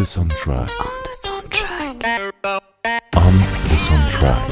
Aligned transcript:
the 0.00 0.06
soundtrack. 0.06 0.70
On 0.80 1.02
the 1.04 1.12
soundtrack. 1.12 2.60
On 3.16 3.32
the 3.68 3.78
soundtrack. 3.78 4.50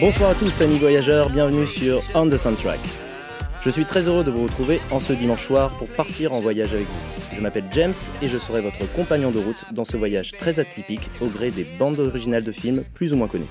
Bonsoir 0.00 0.30
à 0.30 0.34
tous 0.36 0.60
amis 0.60 0.78
voyageurs, 0.78 1.30
bienvenue 1.30 1.66
sur 1.66 2.00
On 2.14 2.28
the 2.28 2.36
Soundtrack. 2.36 2.78
Je 3.64 3.70
suis 3.70 3.84
très 3.84 4.06
heureux 4.06 4.22
de 4.22 4.30
vous 4.30 4.44
retrouver 4.44 4.80
en 4.92 5.00
ce 5.00 5.12
dimanche 5.12 5.44
soir 5.44 5.76
pour 5.76 5.88
partir 5.88 6.32
en 6.32 6.40
voyage 6.40 6.72
avec 6.74 6.86
vous. 6.86 7.34
Je 7.34 7.40
m'appelle 7.40 7.66
James 7.72 7.94
et 8.22 8.28
je 8.28 8.38
serai 8.38 8.60
votre 8.60 8.86
compagnon 8.92 9.32
de 9.32 9.40
route 9.40 9.64
dans 9.72 9.84
ce 9.84 9.96
voyage 9.96 10.30
très 10.38 10.60
atypique 10.60 11.10
au 11.20 11.26
gré 11.26 11.50
des 11.50 11.66
bandes 11.76 11.98
originales 11.98 12.44
de 12.44 12.52
films 12.52 12.84
plus 12.94 13.12
ou 13.12 13.16
moins 13.16 13.26
connues. 13.26 13.50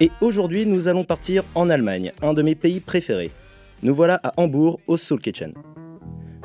Et 0.00 0.10
aujourd'hui, 0.20 0.66
nous 0.66 0.88
allons 0.88 1.04
partir 1.04 1.44
en 1.54 1.70
Allemagne, 1.70 2.10
un 2.20 2.34
de 2.34 2.42
mes 2.42 2.56
pays 2.56 2.80
préférés. 2.80 3.30
Nous 3.82 3.94
voilà 3.94 4.18
à 4.24 4.32
Hambourg, 4.36 4.80
au 4.88 4.96
Soul 4.96 5.20
Kitchen. 5.20 5.52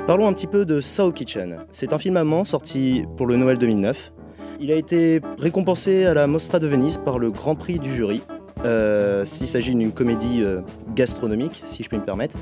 Parlons 0.06 0.28
un 0.28 0.32
petit 0.32 0.46
peu 0.46 0.64
de 0.64 0.80
Soul 0.80 1.12
Kitchen. 1.12 1.58
C'est 1.72 1.92
un 1.92 1.98
film 1.98 2.16
allemand 2.16 2.44
sorti 2.44 3.02
pour 3.16 3.26
le 3.26 3.36
Noël 3.36 3.58
2009. 3.58 4.12
Il 4.60 4.70
a 4.70 4.76
été 4.76 5.20
récompensé 5.38 6.04
à 6.04 6.14
la 6.14 6.28
Mostra 6.28 6.60
de 6.60 6.68
Venise 6.68 6.98
par 6.98 7.18
le 7.18 7.32
Grand 7.32 7.56
Prix 7.56 7.80
du 7.80 7.92
jury. 7.92 8.22
Euh, 8.64 9.24
s'il 9.24 9.48
s'agit 9.48 9.74
d'une 9.74 9.90
comédie 9.90 10.42
euh, 10.42 10.60
gastronomique, 10.94 11.64
si 11.66 11.82
je 11.82 11.88
puis 11.88 11.98
me 11.98 12.04
permettre, 12.04 12.36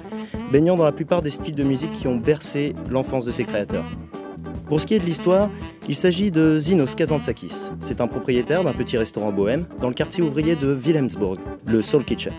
baignant 0.52 0.76
dans 0.76 0.84
la 0.84 0.92
plupart 0.92 1.22
des 1.22 1.30
styles 1.30 1.54
de 1.54 1.64
musique 1.64 1.92
qui 1.92 2.06
ont 2.06 2.16
bercé 2.16 2.74
l'enfance 2.90 3.24
de 3.24 3.32
ses 3.32 3.44
créateurs. 3.44 3.84
Pour 4.66 4.78
ce 4.78 4.86
qui 4.86 4.94
est 4.94 4.98
de 4.98 5.06
l'histoire, 5.06 5.50
il 5.88 5.96
s'agit 5.96 6.30
de 6.30 6.58
Zinos 6.58 6.94
Kazantzakis. 6.94 7.70
C'est 7.80 8.02
un 8.02 8.08
propriétaire 8.08 8.62
d'un 8.62 8.72
petit 8.72 8.98
restaurant 8.98 9.32
bohème 9.32 9.64
dans 9.80 9.88
le 9.88 9.94
quartier 9.94 10.22
ouvrier 10.22 10.54
de 10.54 10.74
Wilhelmsburg, 10.74 11.38
le 11.66 11.80
Soul 11.80 12.04
Kitchen. 12.04 12.34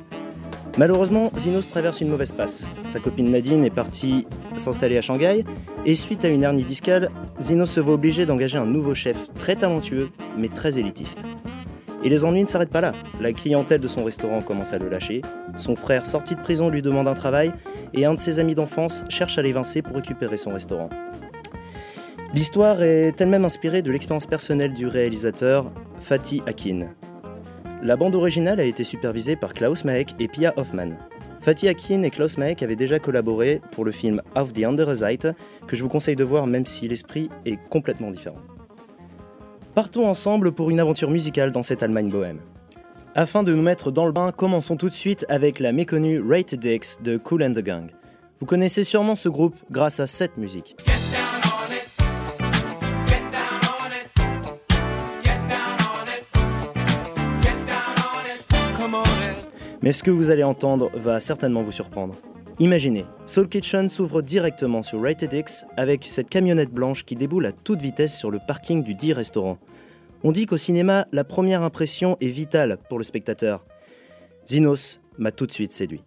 Malheureusement, 0.77 1.31
Zinos 1.37 1.69
traverse 1.69 2.01
une 2.01 2.09
mauvaise 2.09 2.31
passe. 2.31 2.67
Sa 2.87 2.99
copine 2.99 3.29
Nadine 3.29 3.63
est 3.63 3.69
partie 3.69 4.25
s'installer 4.57 4.97
à 4.97 5.01
Shanghai 5.01 5.45
et 5.85 5.95
suite 5.95 6.25
à 6.25 6.29
une 6.29 6.41
hernie 6.41 6.63
discale, 6.63 7.11
Zinos 7.39 7.69
se 7.69 7.79
voit 7.79 7.93
obligé 7.93 8.25
d'engager 8.25 8.57
un 8.57 8.65
nouveau 8.65 8.95
chef 8.95 9.31
très 9.35 9.55
talentueux 9.55 10.09
mais 10.35 10.47
très 10.47 10.79
élitiste. 10.79 11.21
Et 12.03 12.09
les 12.09 12.25
ennuis 12.25 12.41
ne 12.41 12.47
s'arrêtent 12.47 12.71
pas 12.71 12.81
là. 12.81 12.93
La 13.21 13.33
clientèle 13.33 13.81
de 13.81 13.87
son 13.87 14.03
restaurant 14.03 14.41
commence 14.41 14.73
à 14.73 14.79
le 14.79 14.89
lâcher, 14.89 15.21
son 15.55 15.75
frère 15.75 16.07
sorti 16.07 16.35
de 16.35 16.41
prison 16.41 16.69
lui 16.69 16.81
demande 16.81 17.07
un 17.07 17.13
travail 17.13 17.53
et 17.93 18.05
un 18.05 18.15
de 18.15 18.19
ses 18.19 18.39
amis 18.39 18.55
d'enfance 18.55 19.05
cherche 19.09 19.37
à 19.37 19.43
l'évincer 19.43 19.83
pour 19.83 19.95
récupérer 19.95 20.37
son 20.37 20.53
restaurant. 20.53 20.89
L'histoire 22.33 22.81
est 22.81 23.21
elle-même 23.21 23.45
inspirée 23.45 23.83
de 23.83 23.91
l'expérience 23.91 24.25
personnelle 24.25 24.73
du 24.73 24.87
réalisateur 24.87 25.71
Fatih 25.99 26.41
Akin. 26.47 26.87
La 27.81 27.95
bande 27.97 28.15
originale 28.15 28.59
a 28.59 28.63
été 28.63 28.83
supervisée 28.83 29.35
par 29.35 29.53
Klaus 29.53 29.85
Maek 29.85 30.15
et 30.19 30.27
Pia 30.27 30.53
Hoffmann. 30.57 30.97
Fatih 31.41 31.67
Akin 31.67 32.03
et 32.03 32.09
Klaus 32.09 32.37
Maek 32.37 32.63
avaient 32.63 32.77
déjà 32.77 32.99
collaboré 32.99 33.61
pour 33.71 33.83
le 33.83 33.91
film 33.91 34.21
Auf 34.35 34.53
die 34.53 34.63
andere 34.63 34.95
Seite, 34.95 35.27
que 35.67 35.75
je 35.75 35.83
vous 35.83 35.89
conseille 35.89 36.15
de 36.15 36.23
voir 36.23 36.47
même 36.47 36.65
si 36.65 36.87
l'esprit 36.87 37.29
est 37.45 37.57
complètement 37.69 38.11
différent. 38.11 38.39
Partons 39.75 40.07
ensemble 40.07 40.51
pour 40.51 40.69
une 40.69 40.79
aventure 40.79 41.09
musicale 41.09 41.51
dans 41.51 41.63
cette 41.63 41.83
Allemagne 41.83 42.09
bohème. 42.09 42.39
Afin 43.15 43.43
de 43.43 43.53
nous 43.53 43.61
mettre 43.61 43.91
dans 43.91 44.05
le 44.05 44.11
bain, 44.11 44.31
commençons 44.31 44.77
tout 44.77 44.89
de 44.89 44.93
suite 44.93 45.25
avec 45.29 45.59
la 45.59 45.71
méconnue 45.71 46.21
Rated 46.21 46.63
X 46.63 46.99
de 47.03 47.17
Cool 47.17 47.43
and 47.43 47.53
the 47.53 47.59
Gang. 47.59 47.89
Vous 48.39 48.45
connaissez 48.45 48.83
sûrement 48.83 49.15
ce 49.15 49.29
groupe 49.29 49.55
grâce 49.69 49.99
à 49.99 50.07
cette 50.07 50.37
musique. 50.37 50.75
Mais 59.83 59.91
ce 59.91 60.01
que 60.01 60.11
vous 60.11 60.31
allez 60.31 60.45
entendre 60.45 60.89
va 60.93 61.19
certainement 61.19 61.61
vous 61.61 61.73
surprendre. 61.73 62.15
Imaginez, 62.59 63.03
Soul 63.25 63.49
Kitchen 63.49 63.89
s'ouvre 63.89 64.21
directement 64.21 64.81
sur 64.81 65.01
Rated 65.01 65.33
X 65.33 65.65
avec 65.75 66.05
cette 66.05 66.29
camionnette 66.29 66.71
blanche 66.71 67.03
qui 67.03 67.17
déboule 67.17 67.45
à 67.47 67.51
toute 67.51 67.81
vitesse 67.81 68.17
sur 68.17 68.31
le 68.31 68.39
parking 68.47 68.81
du 68.81 68.95
dit 68.95 69.11
restaurant. 69.11 69.57
On 70.23 70.31
dit 70.31 70.45
qu'au 70.45 70.55
cinéma, 70.55 71.05
la 71.11 71.25
première 71.25 71.63
impression 71.63 72.15
est 72.21 72.29
vitale 72.29 72.77
pour 72.87 72.97
le 72.97 73.03
spectateur. 73.03 73.65
Zinos 74.47 75.01
m'a 75.17 75.33
tout 75.33 75.47
de 75.47 75.51
suite 75.51 75.73
séduit. 75.73 76.01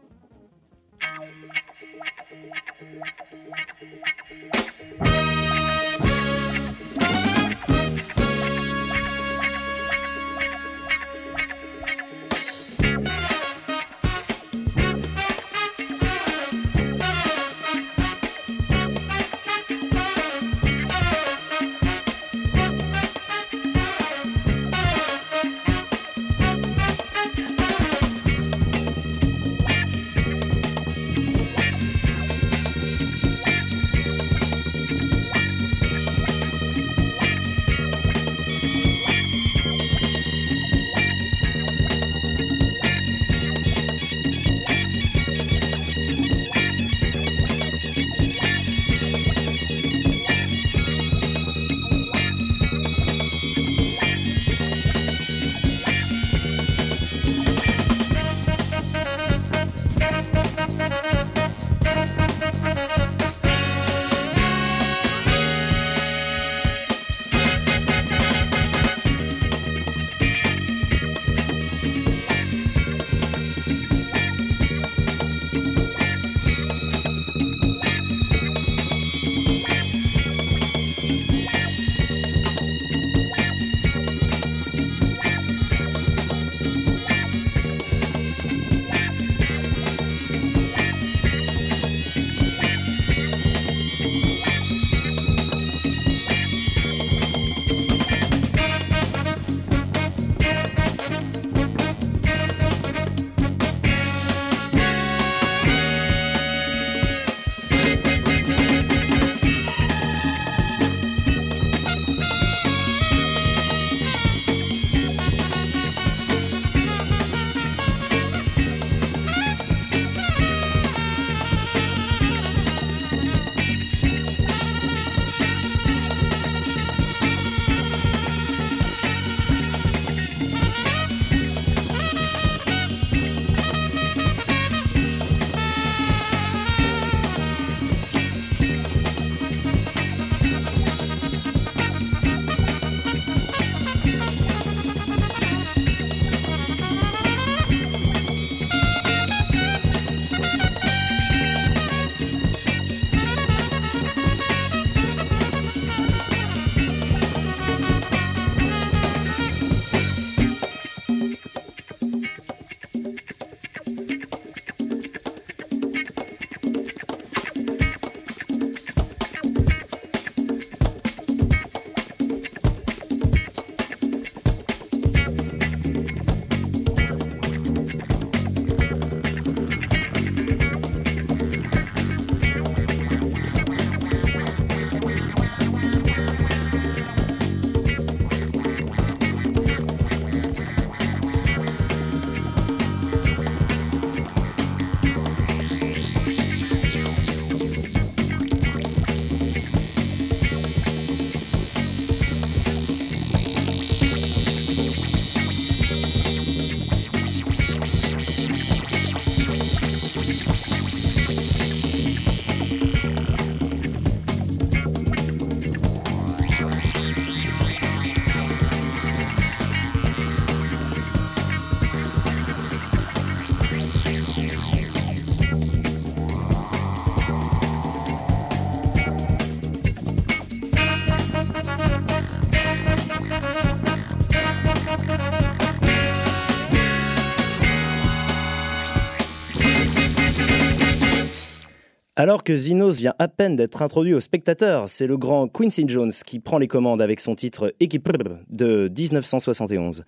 Alors 242.19 242.45
que 242.45 242.57
Zinos 242.57 242.99
vient 242.99 243.13
à 243.19 243.29
peine 243.29 243.57
d'être 243.57 243.83
introduit 243.83 244.15
aux 244.15 244.21
spectateurs, 244.21 244.89
c'est 244.89 245.07
le 245.07 245.19
grand 245.19 245.49
Quincy 245.49 245.85
Jones 245.87 246.15
qui 246.25 246.41
prend 246.41 246.57
les 246.57 246.67
commandes 246.67 247.03
avec 247.03 247.21
son 247.21 247.35
titre 247.35 247.75
Équipe 247.79 248.11
de 248.49 248.91
1971. 248.97 250.03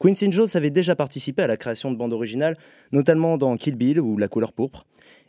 Quincy 0.00 0.32
Jones 0.32 0.48
avait 0.54 0.70
déjà 0.70 0.96
participé 0.96 1.40
à 1.40 1.46
la 1.46 1.56
création 1.56 1.92
de 1.92 1.96
bandes 1.96 2.12
originales, 2.12 2.58
notamment 2.90 3.38
dans 3.38 3.56
Kill 3.56 3.76
Bill 3.76 4.00
ou 4.00 4.18
La 4.18 4.26
couleur 4.26 4.52
pourpre, 4.52 4.86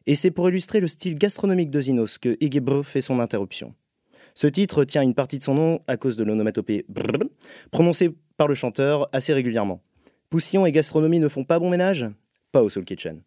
et 0.07 0.15
c'est 0.15 0.31
pour 0.31 0.49
illustrer 0.49 0.79
le 0.79 0.87
style 0.87 1.19
gastronomique 1.19 1.69
de 1.69 1.79
Zinos 1.79 2.17
que 2.17 2.35
Iggy 2.41 2.61
fait 2.81 3.01
son 3.01 3.19
interruption. 3.19 3.75
Ce 4.33 4.47
titre 4.47 4.85
tient 4.85 5.03
une 5.03 5.13
partie 5.13 5.37
de 5.37 5.43
son 5.43 5.53
nom 5.53 5.79
à 5.85 5.97
cause 5.97 6.17
de 6.17 6.23
l'onomatopée 6.23 6.87
prononcée 7.69 8.09
par 8.37 8.47
le 8.47 8.55
chanteur 8.55 9.07
assez 9.11 9.35
régulièrement. 9.35 9.83
Poussillon 10.31 10.65
et 10.65 10.71
gastronomie 10.71 11.19
ne 11.19 11.27
font 11.27 11.43
pas 11.43 11.59
bon 11.59 11.69
ménage? 11.69 12.07
Pas 12.51 12.63
au 12.63 12.69
Soul 12.69 12.85
Kitchen. 12.85 13.21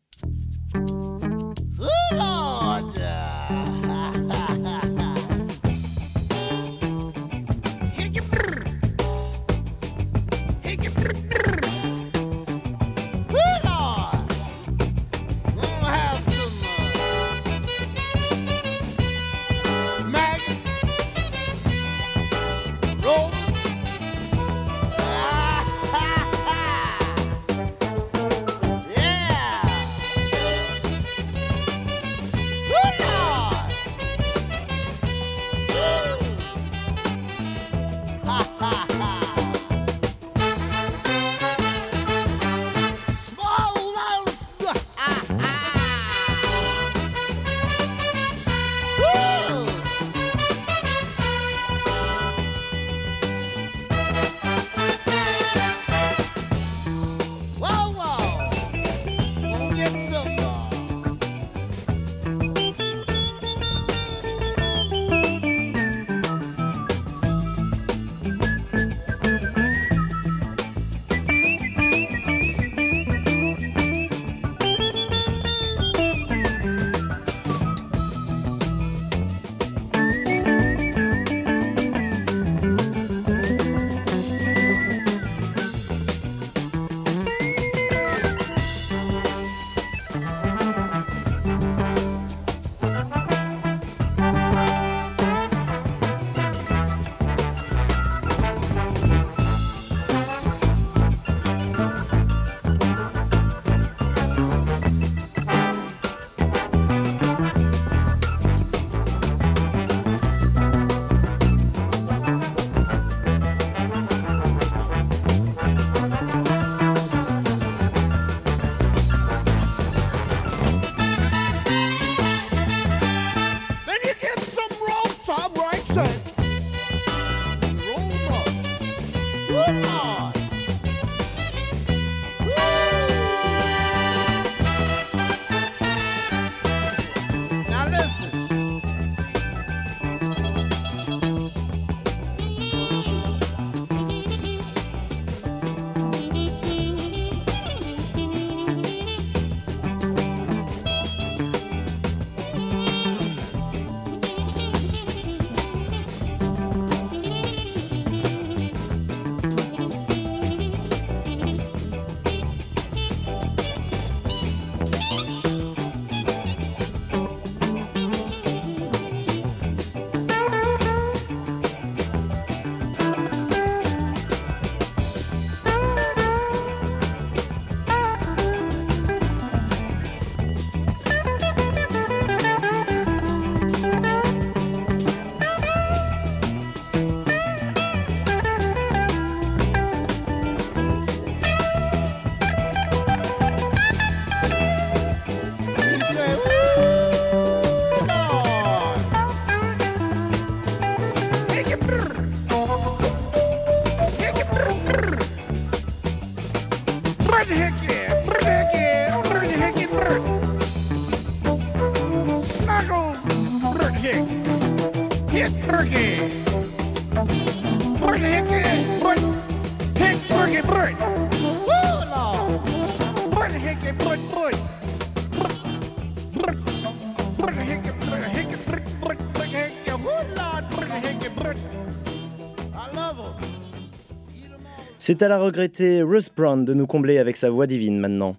C'est 234.99 235.23
à 235.23 235.29
la 235.29 235.39
regrettée 235.39 236.03
Ruth 236.03 236.31
Brown 236.35 236.65
de 236.65 236.73
nous 236.73 236.87
combler 236.87 237.19
avec 237.19 237.37
sa 237.37 237.51
voix 237.51 237.67
divine 237.67 237.99
maintenant. 237.99 238.37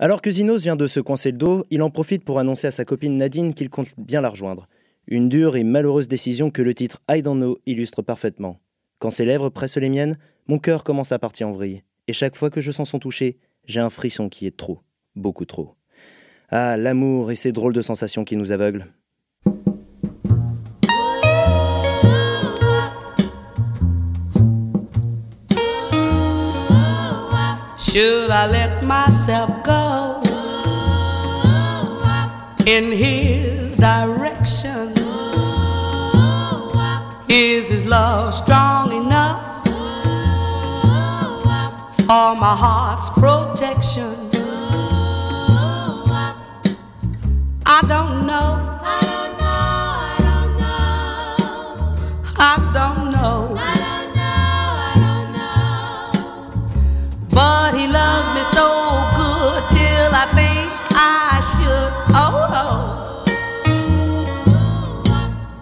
Alors 0.00 0.20
que 0.20 0.32
Zinos 0.32 0.64
vient 0.64 0.76
de 0.76 0.88
se 0.88 0.98
coincer 0.98 1.30
le 1.30 1.38
dos, 1.38 1.64
il 1.70 1.80
en 1.80 1.90
profite 1.90 2.24
pour 2.24 2.40
annoncer 2.40 2.66
à 2.66 2.72
sa 2.72 2.84
copine 2.84 3.16
Nadine 3.16 3.54
qu'il 3.54 3.70
compte 3.70 3.88
bien 3.96 4.20
la 4.20 4.30
rejoindre. 4.30 4.66
Une 5.10 5.30
dure 5.30 5.56
et 5.56 5.64
malheureuse 5.64 6.06
décision 6.06 6.50
que 6.50 6.60
le 6.60 6.74
titre 6.74 7.00
I 7.10 7.22
Don't 7.22 7.38
Know 7.38 7.56
illustre 7.64 8.02
parfaitement. 8.02 8.60
Quand 8.98 9.08
ses 9.08 9.24
lèvres 9.24 9.48
pressent 9.48 9.78
les 9.78 9.88
miennes, 9.88 10.18
mon 10.48 10.58
cœur 10.58 10.84
commence 10.84 11.12
à 11.12 11.18
partir 11.18 11.48
en 11.48 11.52
vrille. 11.52 11.82
Et 12.08 12.12
chaque 12.12 12.36
fois 12.36 12.50
que 12.50 12.60
je 12.60 12.70
sens 12.70 12.90
son 12.90 12.98
toucher, 12.98 13.38
j'ai 13.64 13.80
un 13.80 13.88
frisson 13.88 14.28
qui 14.28 14.46
est 14.46 14.54
trop, 14.54 14.80
beaucoup 15.16 15.46
trop. 15.46 15.76
Ah, 16.50 16.76
l'amour 16.76 17.30
et 17.30 17.36
ces 17.36 17.52
drôles 17.52 17.72
de 17.72 17.80
sensations 17.80 18.26
qui 18.26 18.36
nous 18.36 18.52
aveuglent. 18.52 18.84
Should 27.78 28.30
I 28.30 28.46
let 28.52 28.82
myself 28.82 29.50
go? 29.64 30.20
In 32.66 32.92
his 32.92 33.67
direction? 33.78 34.92
Is 37.28 37.68
his 37.68 37.86
love 37.86 38.34
strong 38.34 38.92
enough 38.92 39.64
for 41.98 42.34
my 42.34 42.54
heart's 42.56 43.10
protection? 43.10 44.16
I 47.70 47.82
don't 47.86 48.26
know. 48.26 48.78
I 48.80 49.00
don't 49.02 49.38
know. 49.38 49.98
I 52.40 52.56
don't 52.72 53.10
know. 53.10 53.56
I 53.60 54.94
don't 55.04 55.32
know. 55.36 57.28
But 57.28 57.74
he 57.74 57.86
loves 57.86 58.28
me 58.34 58.42
so 58.42 58.66
good 59.14 59.70
till 59.70 60.10
I 60.14 60.26
think 60.34 60.72
I 60.96 61.40
should. 61.52 61.92
Oh, 62.16 62.47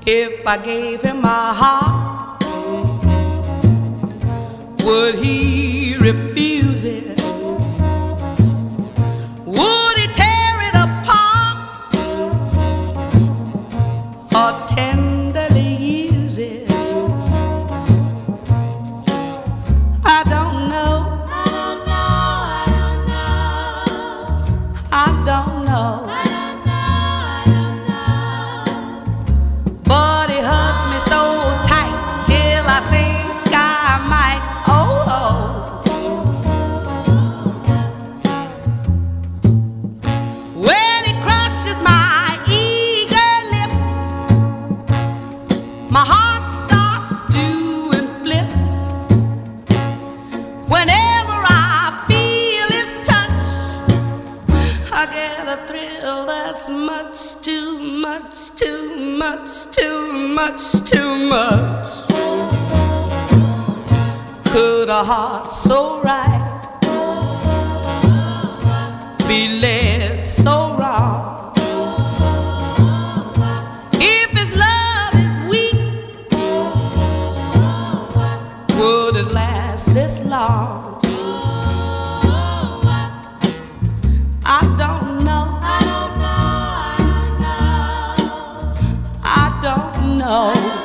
If 0.09 0.47
I 0.47 0.57
gave 0.57 1.03
him 1.03 1.21
my 1.21 1.53
heart, 1.53 2.45
would 4.85 5.17
he 5.17 5.76
last 79.37 79.93
this 79.93 80.21
long? 80.25 81.01
I 84.59 84.61
don't 84.83 85.25
know. 85.27 85.45
I 85.77 85.79
don't 85.91 86.15
know. 87.45 87.67
I 89.43 89.47
don't 89.67 90.19
know. 90.19 90.76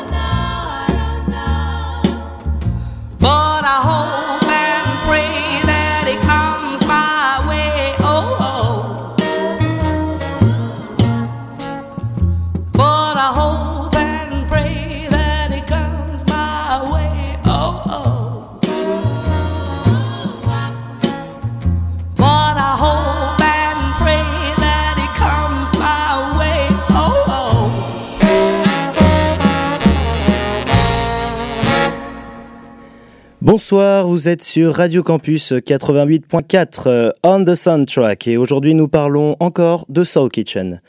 Bonsoir, 33.51 34.07
vous 34.07 34.29
êtes 34.29 34.45
sur 34.45 34.75
Radio 34.75 35.03
Campus 35.03 35.51
88.4 35.51 36.83
euh, 36.87 37.11
on 37.21 37.43
the 37.43 37.53
soundtrack 37.53 38.25
et 38.29 38.37
aujourd'hui 38.37 38.73
nous 38.73 38.87
parlons 38.87 39.35
encore 39.41 39.85
de 39.89 40.05
Soul 40.05 40.29
Kitchen. 40.29 40.79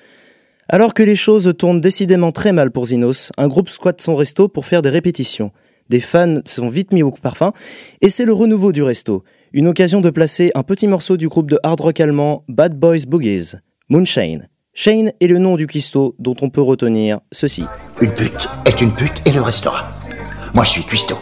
Alors 0.69 0.95
que 0.95 1.03
les 1.03 1.17
choses 1.17 1.55
tournent 1.59 1.81
décidément 1.81 2.31
très 2.31 2.53
mal 2.53 2.71
pour 2.71 2.87
Zinos, 2.87 3.33
un 3.37 3.49
groupe 3.49 3.69
squatte 3.69 4.01
son 4.01 4.15
resto 4.15 4.47
pour 4.47 4.65
faire 4.65 4.81
des 4.81 4.91
répétitions. 4.91 5.51
Des 5.89 5.99
fans 5.99 6.39
sont 6.45 6.69
vite 6.69 6.93
mis 6.93 7.03
au 7.03 7.11
parfum 7.11 7.53
et 8.01 8.09
c'est 8.09 8.25
le 8.25 8.33
renouveau 8.33 8.71
du 8.71 8.85
resto. 8.85 9.25
Une 9.53 9.67
occasion 9.67 10.01
de 10.01 10.11
placer 10.11 10.53
un 10.55 10.63
petit 10.63 10.87
morceau 10.87 11.17
du 11.17 11.27
groupe 11.27 11.51
de 11.51 11.59
hard 11.65 11.81
rock 11.81 11.99
allemand 11.99 12.45
Bad 12.47 12.79
Boys 12.79 13.07
Boogies, 13.09 13.57
Moonshine. 13.89 14.49
Shane 14.73 15.11
est 15.21 15.27
le 15.27 15.39
nom 15.39 15.57
du 15.57 15.67
cuistot 15.67 16.15
dont 16.21 16.37
on 16.41 16.49
peut 16.49 16.63
retenir 16.63 17.19
ceci. 17.33 17.65
Une 18.01 18.13
pute 18.13 18.49
est 18.67 18.81
une 18.81 18.95
pute 18.95 19.21
et 19.27 19.33
le 19.33 19.41
restera. 19.41 19.91
Moi, 20.55 20.63
je 20.63 20.71
suis 20.71 20.85
cuistot. 20.85 21.19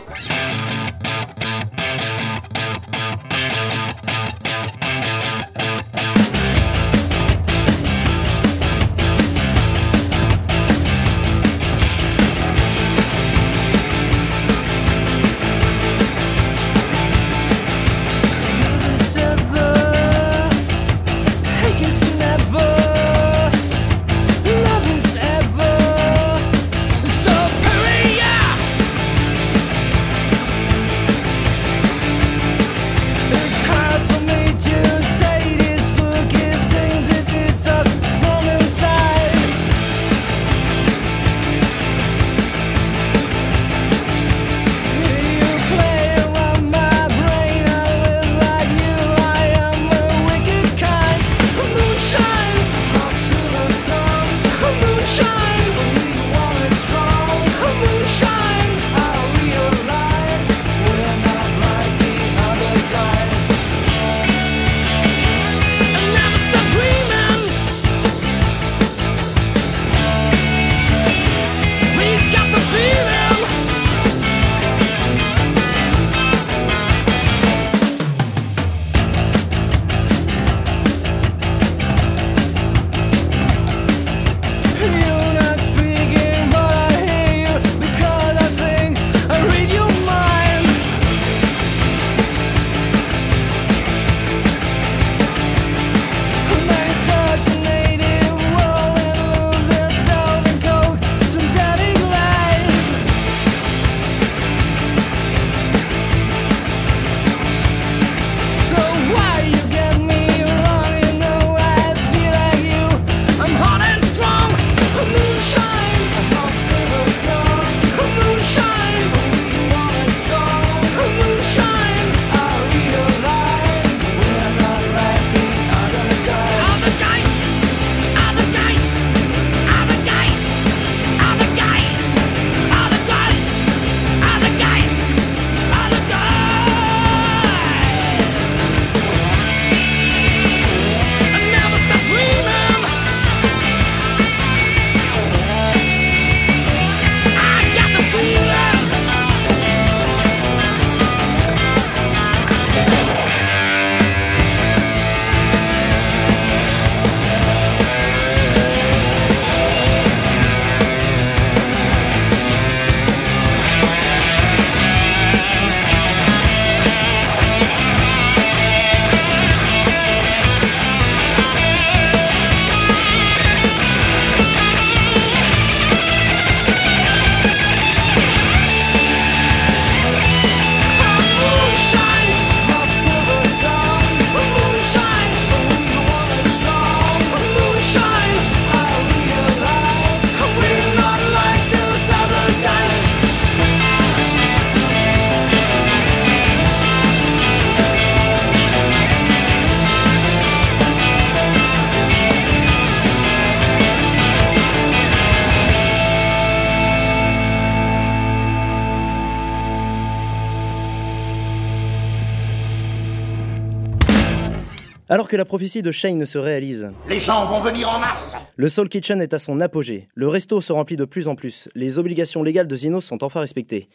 Alors 215.12 215.26
que 215.26 215.36
la 215.36 215.44
prophétie 215.44 215.82
de 215.82 215.90
Shane 215.90 216.24
se 216.24 216.38
réalise, 216.38 216.92
Les 217.08 217.18
gens 217.18 217.44
vont 217.46 217.60
venir 217.60 217.88
en 217.90 217.98
masse. 217.98 218.36
le 218.54 218.68
Soul 218.68 218.88
Kitchen 218.88 219.20
est 219.20 219.34
à 219.34 219.40
son 219.40 219.60
apogée. 219.60 220.06
Le 220.14 220.28
resto 220.28 220.60
se 220.60 220.72
remplit 220.72 220.96
de 220.96 221.04
plus 221.04 221.26
en 221.26 221.34
plus. 221.34 221.68
Les 221.74 221.98
obligations 221.98 222.44
légales 222.44 222.68
de 222.68 222.76
Zinos 222.76 223.04
sont 223.06 223.24
enfin 223.24 223.40
respectées. 223.40 223.88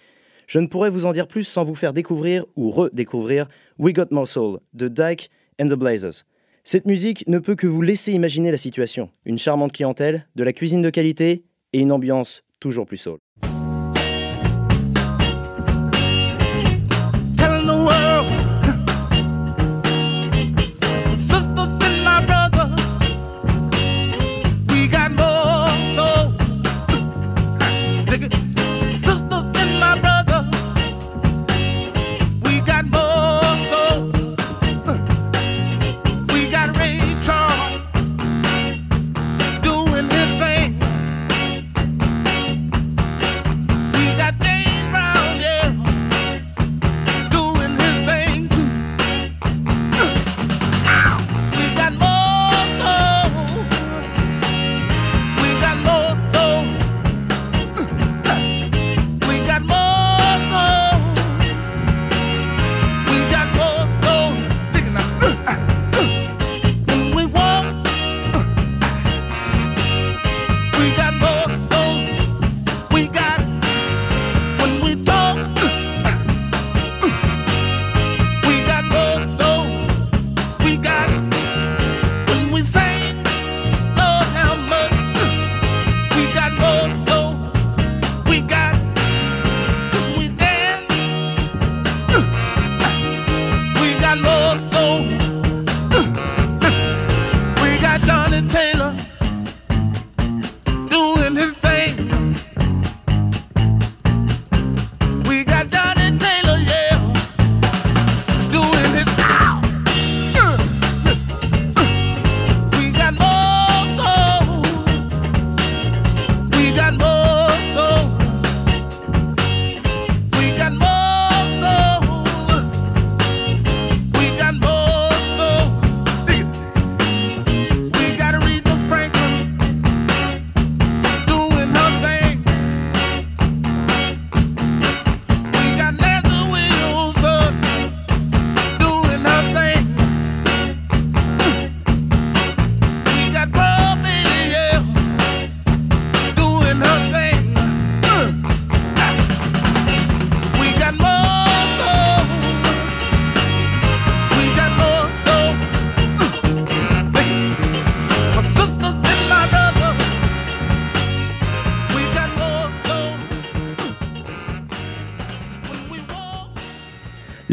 Je 0.46 0.60
ne 0.60 0.68
pourrais 0.68 0.90
vous 0.90 1.06
en 1.06 1.14
dire 1.14 1.30
plus 1.30 1.46
sans 1.46 1.64
vous 1.64 1.74
faire 1.74 1.94
découvrir 1.94 2.44
ou 2.58 2.70
redécouvrir 2.70 3.48
We 3.80 3.94
Got 3.94 4.08
More 4.12 4.28
Soul 4.28 4.60
de 4.74 4.90
Dyke 4.90 5.30
and 5.58 5.68
the 5.70 5.76
Blazers. 5.76 6.26
Cette 6.66 6.86
musique 6.86 7.26
ne 7.30 7.40
peut 7.40 7.56
que 7.56 7.66
vous 7.68 7.82
laisser 7.82 8.12
imaginer 8.12 8.52
la 8.52 8.58
situation. 8.58 9.10
Une 9.24 9.38
charmante 9.38 9.72
clientèle, 9.72 10.28
de 10.36 10.44
la 10.44 10.52
cuisine 10.52 10.82
de 10.82 10.90
qualité 10.90 11.46
et 11.72 11.80
une 11.80 11.94
ambiance 11.94 12.42
toujours 12.60 12.86
plus 12.86 12.98
soul. 12.98 13.20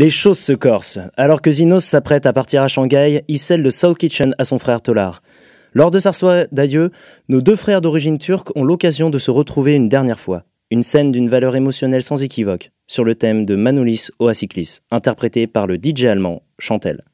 Les 0.02 0.10
choses 0.10 0.40
se 0.40 0.52
corsent. 0.52 0.98
Alors 1.16 1.40
que 1.40 1.52
Zinos 1.52 1.84
s'apprête 1.84 2.26
à 2.26 2.32
partir 2.32 2.60
à 2.64 2.66
Shanghai, 2.66 3.22
il 3.28 3.38
scelle 3.38 3.62
le 3.62 3.70
Soul 3.70 3.96
Kitchen 3.96 4.34
à 4.36 4.42
son 4.42 4.58
frère 4.58 4.82
Tolar. 4.82 5.22
Lors 5.74 5.92
de 5.92 6.00
sa 6.00 6.10
soirée 6.10 6.48
d'adieu, 6.50 6.90
nos 7.28 7.40
deux 7.40 7.54
frères 7.54 7.80
d'origine 7.80 8.18
turque 8.18 8.50
ont 8.56 8.64
l'occasion 8.64 9.10
de 9.10 9.20
se 9.20 9.30
retrouver 9.30 9.76
une 9.76 9.88
dernière 9.88 10.18
fois. 10.18 10.42
Une 10.72 10.82
scène 10.82 11.12
d'une 11.12 11.28
valeur 11.28 11.54
émotionnelle 11.54 12.02
sans 12.02 12.20
équivoque, 12.20 12.72
sur 12.88 13.04
le 13.04 13.14
thème 13.14 13.46
de 13.46 13.54
Manoulis 13.54 14.08
Oasiklis, 14.18 14.80
interprété 14.90 15.46
par 15.46 15.68
le 15.68 15.76
DJ 15.80 16.06
allemand 16.06 16.42
Chantel. 16.58 17.04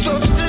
stop 0.00 0.39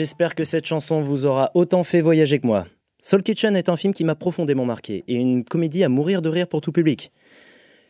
j'espère 0.00 0.34
que 0.34 0.44
cette 0.44 0.64
chanson 0.64 1.02
vous 1.02 1.26
aura 1.26 1.50
autant 1.52 1.84
fait 1.84 2.00
voyager 2.00 2.38
que 2.38 2.46
moi. 2.46 2.66
Soul 3.02 3.22
Kitchen 3.22 3.54
est 3.54 3.68
un 3.68 3.76
film 3.76 3.92
qui 3.92 4.04
m'a 4.04 4.14
profondément 4.14 4.64
marqué 4.64 5.04
et 5.08 5.14
une 5.14 5.44
comédie 5.44 5.84
à 5.84 5.90
mourir 5.90 6.22
de 6.22 6.30
rire 6.30 6.48
pour 6.48 6.62
tout 6.62 6.72
public. 6.72 7.12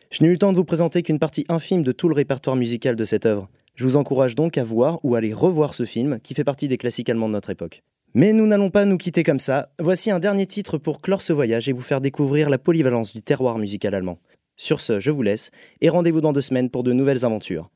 Je 0.09 0.21
n'ai 0.21 0.27
eu 0.27 0.33
le 0.33 0.37
temps 0.37 0.51
de 0.51 0.57
vous 0.57 0.65
présenter 0.65 1.03
qu'une 1.03 1.19
partie 1.19 1.45
infime 1.47 1.83
de 1.83 1.93
tout 1.93 2.09
le 2.09 2.13
répertoire 2.13 2.57
musical 2.57 2.97
de 2.97 3.05
cette 3.05 3.25
œuvre. 3.25 3.47
Je 3.75 3.85
vous 3.85 3.95
encourage 3.95 4.35
donc 4.35 4.57
à 4.57 4.63
voir 4.65 4.99
ou 5.05 5.15
à 5.15 5.19
aller 5.19 5.31
revoir 5.31 5.73
ce 5.73 5.85
film 5.85 6.19
qui 6.19 6.33
fait 6.33 6.43
partie 6.43 6.67
des 6.67 6.77
classiques 6.77 7.09
allemands 7.09 7.29
de 7.29 7.33
notre 7.33 7.49
époque. 7.49 7.81
Mais 8.13 8.33
nous 8.33 8.45
n'allons 8.45 8.71
pas 8.71 8.83
nous 8.83 8.97
quitter 8.97 9.23
comme 9.23 9.39
ça. 9.39 9.69
Voici 9.79 10.11
un 10.11 10.19
dernier 10.19 10.47
titre 10.47 10.77
pour 10.77 10.99
clore 10.99 11.21
ce 11.21 11.31
voyage 11.31 11.69
et 11.69 11.71
vous 11.71 11.79
faire 11.79 12.01
découvrir 12.01 12.49
la 12.49 12.57
polyvalence 12.57 13.13
du 13.13 13.21
terroir 13.21 13.57
musical 13.57 13.95
allemand. 13.95 14.19
Sur 14.57 14.81
ce, 14.81 14.99
je 14.99 15.11
vous 15.11 15.21
laisse 15.21 15.49
et 15.79 15.87
rendez-vous 15.87 16.19
dans 16.19 16.33
deux 16.33 16.41
semaines 16.41 16.69
pour 16.69 16.83
de 16.83 16.91
nouvelles 16.91 17.23
aventures. 17.23 17.69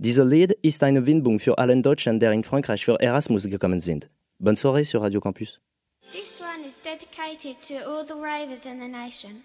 Diese 0.00 0.22
Lied 0.22 0.52
ist 0.62 0.84
eine 0.84 1.06
Windung 1.06 1.40
für 1.40 1.58
allen 1.58 1.82
Deutschen, 1.82 2.20
der 2.20 2.30
in 2.30 2.44
Frankreich 2.44 2.84
für 2.84 3.00
Erasmus 3.00 3.48
gekommen 3.48 3.80
sind. 3.80 4.08
Bonne 4.38 4.56
soirée 4.56 4.84
sur 4.84 5.02
Radio 5.02 5.20
Campus. 5.20 5.58
Nation. 8.88 9.42